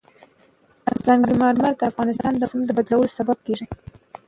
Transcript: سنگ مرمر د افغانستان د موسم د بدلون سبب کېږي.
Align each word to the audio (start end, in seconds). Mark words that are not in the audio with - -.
سنگ 1.03 1.21
مرمر 1.39 1.73
د 1.77 1.81
افغانستان 1.91 2.33
د 2.37 2.41
موسم 2.43 2.59
د 2.65 2.69
بدلون 2.77 3.05
سبب 3.17 3.37
کېږي. 3.45 3.65